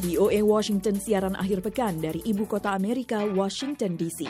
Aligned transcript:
VOA 0.00 0.40
Washington 0.40 0.96
siaran 0.96 1.36
akhir 1.36 1.60
pekan 1.60 2.00
dari 2.00 2.24
ibu 2.24 2.48
kota 2.48 2.72
Amerika, 2.72 3.20
Washington 3.20 4.00
DC. 4.00 4.24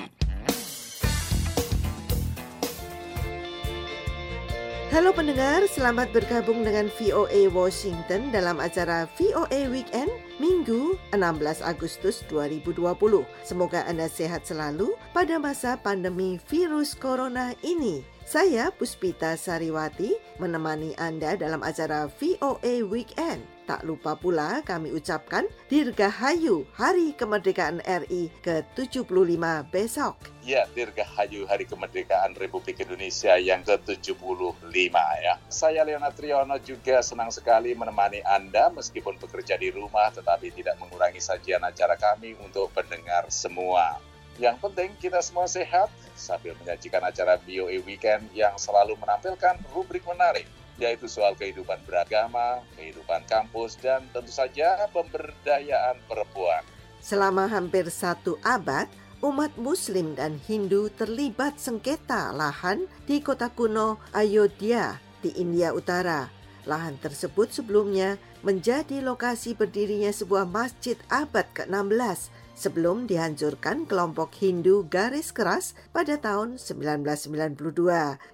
Halo 4.90 5.14
pendengar, 5.14 5.62
selamat 5.70 6.10
bergabung 6.10 6.66
dengan 6.66 6.90
VOA 6.98 7.46
Washington 7.54 8.34
dalam 8.34 8.58
acara 8.58 9.06
VOA 9.14 9.70
Weekend 9.70 10.10
Minggu 10.42 10.98
16 11.14 11.62
Agustus 11.62 12.26
2020. 12.26 13.22
Semoga 13.46 13.86
Anda 13.86 14.10
sehat 14.10 14.50
selalu 14.50 14.98
pada 15.14 15.38
masa 15.38 15.78
pandemi 15.78 16.42
virus 16.50 16.98
corona 16.98 17.54
ini. 17.62 18.02
Saya 18.30 18.70
Puspita 18.70 19.34
Sariwati 19.34 20.14
menemani 20.38 20.94
Anda 21.02 21.34
dalam 21.34 21.66
acara 21.66 22.06
VOA 22.06 22.86
Weekend. 22.86 23.42
Tak 23.66 23.82
lupa 23.82 24.14
pula 24.14 24.62
kami 24.62 24.94
ucapkan 24.94 25.50
Dirgahayu 25.66 26.62
Hari 26.78 27.10
Kemerdekaan 27.18 27.82
RI 27.82 28.30
ke-75 28.38 29.42
besok. 29.74 30.14
Ya, 30.46 30.62
Dirgahayu 30.78 31.42
Hari 31.50 31.66
Kemerdekaan 31.66 32.38
Republik 32.38 32.78
Indonesia 32.78 33.34
yang 33.34 33.66
ke-75 33.66 34.94
ya. 34.94 35.34
Saya 35.50 35.82
Leonard 35.82 36.14
Triono 36.14 36.54
juga 36.62 37.02
senang 37.02 37.34
sekali 37.34 37.74
menemani 37.74 38.22
Anda 38.22 38.70
meskipun 38.70 39.18
bekerja 39.18 39.58
di 39.58 39.74
rumah 39.74 40.14
tetapi 40.14 40.54
tidak 40.54 40.78
mengurangi 40.78 41.18
sajian 41.18 41.66
acara 41.66 41.98
kami 41.98 42.38
untuk 42.38 42.70
pendengar 42.70 43.26
semua. 43.26 43.98
Yang 44.40 44.56
penting 44.64 44.96
kita 44.96 45.20
semua 45.20 45.44
sehat 45.44 45.92
sambil 46.16 46.56
menyajikan 46.64 47.04
acara 47.04 47.36
BOE 47.44 47.84
Weekend 47.84 48.24
yang 48.32 48.56
selalu 48.56 48.96
menampilkan 48.96 49.60
rubrik 49.76 50.00
menarik 50.08 50.48
yaitu 50.80 51.04
soal 51.12 51.36
kehidupan 51.36 51.76
beragama, 51.84 52.64
kehidupan 52.72 53.20
kampus, 53.28 53.76
dan 53.76 54.00
tentu 54.16 54.32
saja 54.32 54.80
pemberdayaan 54.88 56.00
perempuan. 56.08 56.64
Selama 57.04 57.44
hampir 57.52 57.92
satu 57.92 58.40
abad, 58.40 58.88
umat 59.20 59.52
Muslim 59.60 60.16
dan 60.16 60.40
Hindu 60.40 60.88
terlibat 60.96 61.60
sengketa 61.60 62.32
lahan 62.32 62.88
di 63.04 63.20
kota 63.20 63.52
kuno 63.52 64.00
Ayodhya 64.16 64.96
di 65.20 65.36
India 65.36 65.76
Utara. 65.76 66.32
Lahan 66.64 66.96
tersebut 66.96 67.52
sebelumnya 67.52 68.16
menjadi 68.40 69.04
lokasi 69.04 69.52
berdirinya 69.52 70.08
sebuah 70.08 70.48
masjid 70.48 70.96
abad 71.12 71.44
ke-16 71.52 72.32
sebelum 72.60 73.08
dihancurkan 73.08 73.88
kelompok 73.88 74.36
Hindu 74.36 74.84
garis 74.84 75.32
keras 75.32 75.72
pada 75.96 76.20
tahun 76.20 76.60
1992 76.60 77.56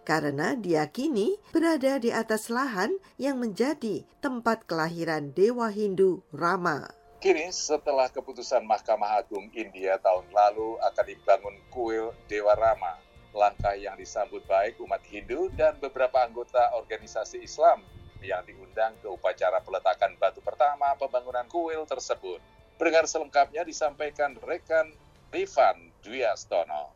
karena 0.03 0.59
diyakini 0.59 1.39
berada 1.55 2.03
di 2.03 2.11
atas 2.11 2.51
lahan 2.51 2.99
yang 3.23 3.39
menjadi 3.39 4.03
tempat 4.19 4.67
kelahiran 4.67 5.31
dewa 5.31 5.71
Hindu 5.71 6.27
Rama. 6.35 6.91
Kini 7.23 7.55
setelah 7.55 8.11
keputusan 8.11 8.67
Mahkamah 8.67 9.23
Agung 9.23 9.47
India 9.55 9.95
tahun 10.03 10.27
lalu 10.35 10.77
akan 10.83 11.05
dibangun 11.07 11.57
kuil 11.71 12.11
Dewa 12.27 12.53
Rama, 12.59 12.99
langkah 13.31 13.73
yang 13.79 13.95
disambut 13.95 14.43
baik 14.45 14.77
umat 14.83 15.01
Hindu 15.07 15.49
dan 15.55 15.79
beberapa 15.79 16.21
anggota 16.21 16.77
organisasi 16.77 17.41
Islam 17.41 17.81
yang 18.21 18.43
diundang 18.45 18.99
ke 19.01 19.09
upacara 19.09 19.63
peletakan 19.63 20.19
batu 20.19 20.43
pertama 20.43 20.93
pembangunan 20.99 21.47
kuil 21.49 21.87
tersebut. 21.89 22.43
Pendengar 22.77 23.09
selengkapnya 23.09 23.65
disampaikan 23.65 24.37
rekan 24.45 24.93
Rifan 25.33 25.91
Dwiastono. 26.05 26.93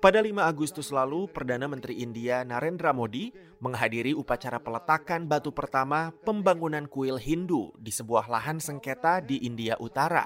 Pada 0.00 0.24
5 0.24 0.32
Agustus 0.40 0.88
lalu, 0.88 1.28
Perdana 1.28 1.68
Menteri 1.68 2.00
India 2.00 2.40
Narendra 2.40 2.96
Modi 2.96 3.28
menghadiri 3.60 4.16
upacara 4.16 4.56
peletakan 4.56 5.28
batu 5.28 5.52
pertama 5.52 6.08
pembangunan 6.24 6.88
kuil 6.88 7.20
Hindu 7.20 7.68
di 7.76 7.92
sebuah 7.92 8.24
lahan 8.24 8.56
sengketa 8.56 9.20
di 9.20 9.44
India 9.44 9.76
Utara. 9.76 10.24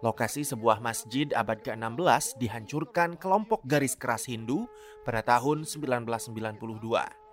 Lokasi 0.00 0.48
sebuah 0.48 0.80
masjid 0.80 1.28
abad 1.36 1.60
ke-16 1.60 2.40
dihancurkan 2.40 3.20
kelompok 3.20 3.60
garis 3.68 3.92
keras 3.92 4.24
Hindu 4.24 4.64
pada 5.04 5.20
tahun 5.20 5.68
1992. 5.68 7.29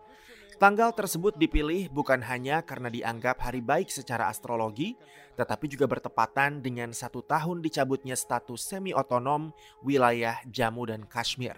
Tanggal 0.58 0.90
tersebut 0.90 1.38
dipilih 1.38 1.86
bukan 1.94 2.18
hanya 2.26 2.66
karena 2.66 2.90
dianggap 2.90 3.46
hari 3.46 3.62
baik 3.62 3.94
secara 3.94 4.26
astrologi, 4.26 4.98
tetapi 5.38 5.70
juga 5.70 5.86
bertepatan 5.86 6.66
dengan 6.66 6.90
satu 6.98 7.22
tahun 7.22 7.62
dicabutnya 7.62 8.18
status 8.18 8.66
semi-otonom 8.66 9.54
wilayah 9.86 10.42
Jammu 10.50 10.90
dan 10.90 11.06
Kashmir, 11.06 11.54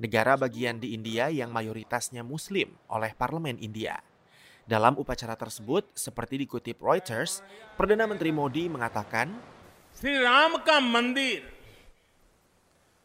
negara 0.00 0.40
bagian 0.40 0.80
di 0.80 0.96
India 0.96 1.28
yang 1.28 1.52
mayoritasnya 1.52 2.24
Muslim 2.24 2.72
oleh 2.88 3.12
Parlemen 3.12 3.60
India. 3.60 4.00
Dalam 4.64 4.96
upacara 4.96 5.36
tersebut, 5.36 5.84
seperti 5.92 6.40
dikutip 6.40 6.80
Reuters, 6.80 7.44
Perdana 7.76 8.08
Menteri 8.08 8.32
Modi 8.32 8.64
mengatakan, 8.72 9.28
Sri 9.92 10.16
Ramka 10.16 10.80
mandir, 10.80 11.44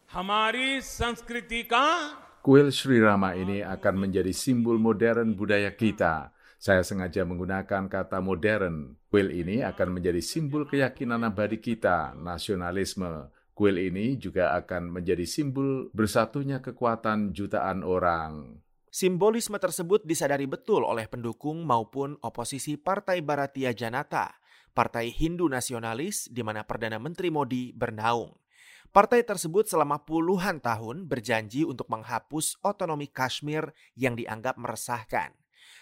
hamari 0.08 0.80
Sanskritika." 0.80 2.23
Kuil 2.44 2.76
Sri 2.76 3.00
Rama 3.00 3.32
ini 3.32 3.64
akan 3.64 4.04
menjadi 4.04 4.28
simbol 4.36 4.76
modern 4.76 5.32
budaya 5.32 5.72
kita. 5.72 6.28
Saya 6.60 6.84
sengaja 6.84 7.24
menggunakan 7.24 7.88
kata 7.88 8.20
modern. 8.20 9.00
Kuil 9.08 9.32
ini 9.32 9.64
akan 9.64 9.96
menjadi 9.96 10.20
simbol 10.20 10.68
keyakinan 10.68 11.24
abadi 11.24 11.56
kita, 11.56 12.12
nasionalisme. 12.12 13.32
Kuil 13.56 13.80
ini 13.88 14.20
juga 14.20 14.52
akan 14.60 14.92
menjadi 14.92 15.24
simbol 15.24 15.88
bersatunya 15.96 16.60
kekuatan 16.60 17.32
jutaan 17.32 17.80
orang. 17.80 18.60
Simbolisme 18.92 19.56
tersebut 19.56 20.04
disadari 20.04 20.44
betul 20.44 20.84
oleh 20.84 21.08
pendukung 21.08 21.64
maupun 21.64 22.20
oposisi 22.20 22.76
Partai 22.76 23.24
Bharatiya 23.24 23.72
Janata, 23.72 24.36
partai 24.76 25.08
Hindu 25.08 25.48
nasionalis 25.48 26.28
di 26.28 26.44
mana 26.44 26.68
Perdana 26.68 27.00
Menteri 27.00 27.32
Modi 27.32 27.72
bernaung. 27.72 28.43
Partai 28.94 29.26
tersebut 29.26 29.66
selama 29.66 30.06
puluhan 30.06 30.62
tahun 30.62 31.10
berjanji 31.10 31.66
untuk 31.66 31.90
menghapus 31.90 32.62
otonomi 32.62 33.10
Kashmir 33.10 33.74
yang 33.98 34.14
dianggap 34.14 34.54
meresahkan. 34.54 35.34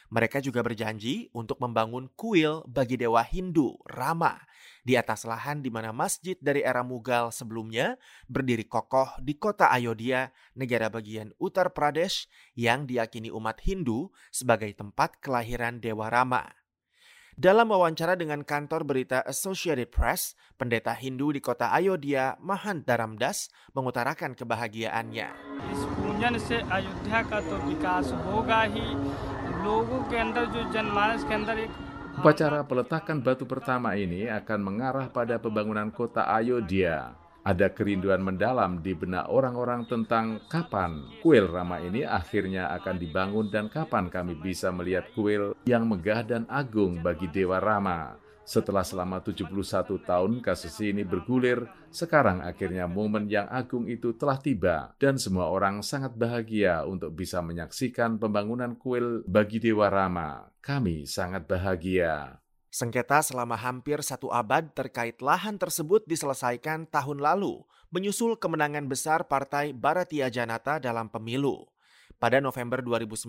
Mereka 0.09 0.41
juga 0.41 0.65
berjanji 0.65 1.29
untuk 1.37 1.61
membangun 1.61 2.09
kuil 2.17 2.65
bagi 2.65 2.97
dewa 2.97 3.21
Hindu, 3.21 3.77
Rama, 3.85 4.41
di 4.81 4.97
atas 4.97 5.29
lahan 5.29 5.61
di 5.61 5.69
mana 5.69 5.93
masjid 5.93 6.41
dari 6.41 6.65
era 6.65 6.81
Mughal 6.81 7.29
sebelumnya 7.37 8.01
berdiri 8.33 8.65
kokoh 8.65 9.21
di 9.21 9.37
kota 9.37 9.69
Ayodhya, 9.69 10.33
negara 10.57 10.89
bagian 10.89 11.37
Uttar 11.37 11.77
Pradesh 11.77 12.33
yang 12.57 12.89
diyakini 12.89 13.29
umat 13.29 13.61
Hindu 13.61 14.09
sebagai 14.33 14.73
tempat 14.73 15.21
kelahiran 15.21 15.85
Dewa 15.85 16.09
Rama. 16.09 16.62
Dalam 17.33 17.73
wawancara 17.73 18.13
dengan 18.13 18.45
kantor 18.45 18.85
berita 18.85 19.25
Associated 19.25 19.89
Press, 19.89 20.37
pendeta 20.61 20.93
Hindu 20.93 21.33
di 21.33 21.41
kota 21.41 21.73
Ayodhya, 21.73 22.37
Mahant 22.45 22.85
Daramdas, 22.85 23.49
mengutarakan 23.73 24.37
kebahagiaannya. 24.37 25.29
Upacara 32.21 32.61
peletakan 32.69 33.25
batu 33.25 33.49
pertama 33.49 33.97
ini 33.97 34.29
akan 34.29 34.61
mengarah 34.61 35.09
pada 35.09 35.41
pembangunan 35.41 35.89
kota 35.89 36.29
Ayodhya 36.29 37.22
ada 37.43 37.75
kerinduan 37.75 38.23
mendalam 38.23 38.79
di 38.79 38.95
benak 38.95 39.27
orang-orang 39.27 39.83
tentang 39.91 40.39
kapan 40.47 41.03
kuil 41.27 41.51
Rama 41.51 41.83
ini 41.83 42.07
akhirnya 42.07 42.71
akan 42.79 42.97
dibangun 43.03 43.51
dan 43.51 43.67
kapan 43.67 44.07
kami 44.07 44.39
bisa 44.39 44.71
melihat 44.71 45.11
kuil 45.11 45.59
yang 45.67 45.91
megah 45.91 46.23
dan 46.23 46.47
agung 46.47 47.03
bagi 47.03 47.27
Dewa 47.27 47.59
Rama. 47.59 48.15
Setelah 48.43 48.83
selama 48.83 49.23
71 49.23 50.03
tahun 50.03 50.43
kasus 50.43 50.75
ini 50.83 51.07
bergulir, 51.07 51.63
sekarang 51.95 52.43
akhirnya 52.43 52.91
momen 52.91 53.31
yang 53.31 53.47
agung 53.47 53.87
itu 53.87 54.19
telah 54.19 54.35
tiba 54.35 54.99
dan 54.99 55.15
semua 55.15 55.47
orang 55.47 55.79
sangat 55.79 56.19
bahagia 56.19 56.83
untuk 56.83 57.15
bisa 57.15 57.39
menyaksikan 57.39 58.19
pembangunan 58.19 58.75
kuil 58.75 59.23
bagi 59.31 59.63
Dewa 59.63 59.87
Rama. 59.87 60.51
Kami 60.59 61.07
sangat 61.07 61.47
bahagia. 61.47 62.42
Sengketa 62.73 63.21
selama 63.21 63.53
hampir 63.53 64.01
satu 64.01 64.33
abad 64.33 64.65
terkait 64.73 65.21
lahan 65.21 65.61
tersebut 65.61 66.09
diselesaikan 66.09 66.89
tahun 66.89 67.21
lalu, 67.21 67.61
menyusul 67.93 68.33
kemenangan 68.41 68.89
besar 68.89 69.29
Partai 69.29 69.77
Bharatiya 69.77 70.33
Janata 70.33 70.81
dalam 70.81 71.13
pemilu. 71.13 71.69
Pada 72.17 72.41
November 72.41 72.81
2019, 72.81 73.29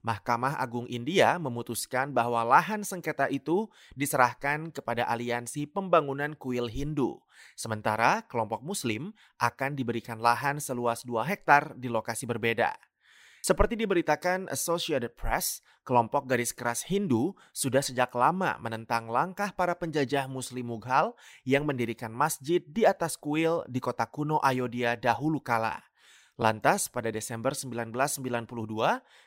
Mahkamah 0.00 0.56
Agung 0.56 0.88
India 0.88 1.36
memutuskan 1.36 2.16
bahwa 2.16 2.40
lahan 2.40 2.88
sengketa 2.88 3.28
itu 3.28 3.68
diserahkan 3.92 4.72
kepada 4.72 5.04
Aliansi 5.12 5.68
Pembangunan 5.68 6.32
Kuil 6.32 6.72
Hindu. 6.72 7.20
Sementara 7.60 8.24
kelompok 8.24 8.64
Muslim 8.64 9.12
akan 9.36 9.76
diberikan 9.76 10.24
lahan 10.24 10.56
seluas 10.56 11.04
2 11.04 11.20
hektar 11.20 11.76
di 11.76 11.92
lokasi 11.92 12.24
berbeda. 12.24 12.72
Seperti 13.44 13.76
diberitakan 13.76 14.48
Associated 14.48 15.20
Press, 15.20 15.60
kelompok 15.84 16.24
garis 16.24 16.56
keras 16.56 16.80
Hindu 16.88 17.36
sudah 17.52 17.84
sejak 17.84 18.08
lama 18.16 18.56
menentang 18.56 19.04
langkah 19.12 19.52
para 19.52 19.76
penjajah 19.76 20.24
Muslim 20.32 20.72
Mughal 20.72 21.12
yang 21.44 21.68
mendirikan 21.68 22.08
masjid 22.08 22.64
di 22.64 22.88
atas 22.88 23.20
kuil 23.20 23.60
di 23.68 23.84
kota 23.84 24.08
kuno 24.08 24.40
Ayodhya 24.40 24.96
dahulu 24.96 25.44
kala. 25.44 25.76
Lantas 26.40 26.88
pada 26.88 27.12
Desember 27.12 27.52
1992, 27.52 28.48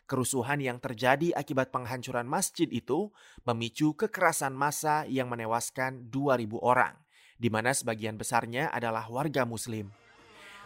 kerusuhan 0.10 0.66
yang 0.66 0.82
terjadi 0.82 1.38
akibat 1.38 1.70
penghancuran 1.70 2.26
masjid 2.26 2.66
itu 2.74 3.14
memicu 3.46 3.94
kekerasan 3.94 4.58
massa 4.58 5.06
yang 5.06 5.30
menewaskan 5.30 6.10
2000 6.10 6.58
orang, 6.58 6.98
di 7.38 7.54
mana 7.54 7.70
sebagian 7.70 8.18
besarnya 8.18 8.74
adalah 8.74 9.06
warga 9.14 9.46
muslim. 9.46 9.94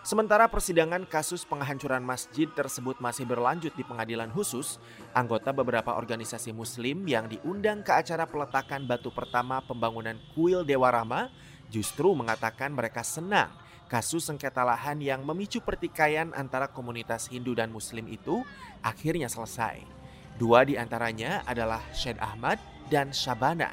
Sementara 0.01 0.50
persidangan 0.50 1.06
kasus 1.06 1.45
penghancuran 1.45 2.01
masjid 2.01 2.50
tersebut 2.50 2.98
masih 2.98 3.21
berlanjut 3.21 3.69
di 3.77 3.86
pengadilan 3.86 4.33
khusus, 4.33 4.81
anggota 5.13 5.53
beberapa 5.53 5.94
organisasi 5.94 6.50
muslim 6.57 7.06
yang 7.06 7.30
diundang 7.30 7.86
ke 7.86 7.94
acara 7.94 8.25
peletakan 8.25 8.89
batu 8.89 9.13
pertama 9.13 9.62
pembangunan 9.62 10.18
kuil 10.33 10.65
Dewa 10.65 10.89
Rama 10.89 11.30
justru 11.69 12.18
mengatakan 12.18 12.74
mereka 12.74 13.06
senang 13.06 13.53
kasus 13.94 14.25
sengketa 14.25 14.65
lahan 14.65 14.98
yang 15.06 15.21
memicu 15.21 15.62
pertikaian 15.62 16.33
antara 16.33 16.65
komunitas 16.65 17.30
Hindu 17.30 17.53
dan 17.53 17.69
Muslim 17.69 18.09
itu 18.09 18.42
akhirnya 18.81 19.30
selesai. 19.30 19.86
Dua 20.33 20.65
di 20.65 20.81
antaranya 20.81 21.45
adalah 21.45 21.86
Syed 21.94 22.18
Ahmad 22.18 22.57
dan 22.89 23.13
Shabana. 23.13 23.69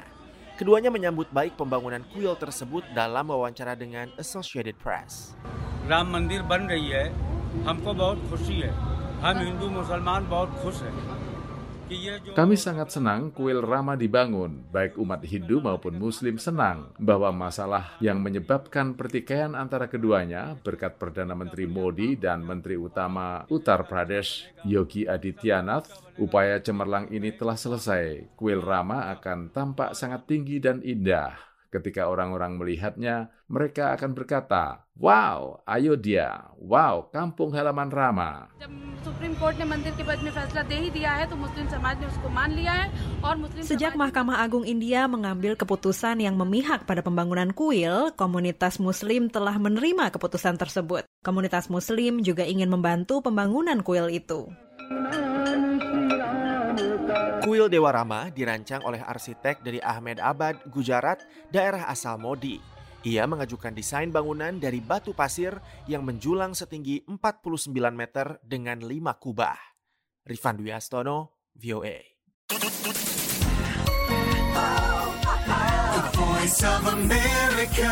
Keduanya 0.61 0.93
menyambut 0.93 1.25
baik 1.33 1.57
pembangunan 1.57 2.05
kuil 2.13 2.37
tersebut 2.37 2.85
dalam 2.93 3.33
wawancara 3.33 3.73
dengan 3.73 4.13
Associated 4.21 4.77
Press. 4.77 5.33
Ram 5.89 6.13
Mandir 6.13 6.45
ban 6.45 6.69
rahi 6.69 6.93
hai, 6.93 7.09
humko 7.65 7.97
bahut 7.97 8.21
khushi 8.29 8.61
hai. 8.61 8.69
Hum 9.25 9.37
Hindu 9.41 9.73
Musalman 9.73 10.29
bahut 10.29 10.53
khush 10.61 10.85
hai. 10.85 10.93
Kami 12.37 12.53
sangat 12.53 12.93
senang 12.93 13.33
kuil 13.33 13.65
Rama 13.65 13.97
dibangun, 13.97 14.69
baik 14.69 15.01
umat 15.01 15.25
Hindu 15.25 15.57
maupun 15.57 15.97
Muslim 15.97 16.37
senang 16.37 16.93
bahwa 17.01 17.33
masalah 17.33 17.97
yang 17.97 18.21
menyebabkan 18.21 18.93
pertikaian 18.93 19.57
antara 19.57 19.89
keduanya 19.89 20.53
berkat 20.61 21.01
Perdana 21.01 21.33
Menteri 21.33 21.65
Modi 21.65 22.13
dan 22.13 22.45
Menteri 22.45 22.77
Utama 22.77 23.41
Uttar 23.49 23.89
Pradesh 23.89 24.45
Yogi 24.69 25.09
Adityanath, 25.09 26.13
upaya 26.21 26.61
cemerlang 26.61 27.09
ini 27.09 27.33
telah 27.33 27.57
selesai. 27.57 28.37
Kuil 28.37 28.61
Rama 28.61 29.09
akan 29.17 29.49
tampak 29.49 29.97
sangat 29.97 30.29
tinggi 30.29 30.61
dan 30.61 30.85
indah. 30.85 31.48
Ketika 31.69 32.09
orang-orang 32.09 32.57
melihatnya, 32.57 33.29
mereka 33.45 33.93
akan 33.93 34.17
berkata, 34.17 34.89
Wow, 34.97 35.61
Ayodhya, 35.69 36.49
wow, 36.57 37.13
kampung 37.13 37.53
halaman 37.53 37.93
Rama. 37.93 38.49
Sejak 43.61 43.93
Mahkamah 43.93 44.41
Agung 44.41 44.65
India 44.65 45.05
mengambil 45.05 45.53
keputusan 45.53 46.17
yang 46.25 46.33
memihak 46.33 46.89
pada 46.89 47.05
pembangunan 47.05 47.53
kuil, 47.53 48.17
komunitas 48.17 48.81
muslim 48.81 49.29
telah 49.29 49.55
menerima 49.61 50.09
keputusan 50.09 50.57
tersebut. 50.57 51.05
Komunitas 51.21 51.69
muslim 51.69 52.25
juga 52.25 52.49
ingin 52.49 52.73
membantu 52.73 53.21
pembangunan 53.21 53.85
kuil 53.85 54.09
itu. 54.09 54.49
Kuil 57.49 57.65
Dewa 57.65 57.89
Rama 57.89 58.29
dirancang 58.29 58.85
oleh 58.85 59.01
arsitek 59.01 59.65
dari 59.65 59.81
Ahmed 59.81 60.21
Abad, 60.21 60.69
Gujarat, 60.69 61.25
daerah 61.49 61.89
asal 61.89 62.21
Modi. 62.21 62.61
Ia 63.01 63.25
mengajukan 63.25 63.73
desain 63.73 64.13
bangunan 64.13 64.61
dari 64.61 64.77
batu 64.77 65.17
pasir 65.17 65.57
yang 65.89 66.05
menjulang 66.05 66.53
setinggi 66.53 67.09
49 67.09 67.73
meter 67.89 68.37
dengan 68.45 68.85
5 68.85 68.93
kubah. 69.17 69.57
Rifan 70.29 70.61
Dwi 70.61 70.77
Astono, 70.77 71.49
VOA. 71.57 72.21
The 75.89 76.03
Voice 76.13 76.61
of 76.61 76.85
America. 76.85 77.89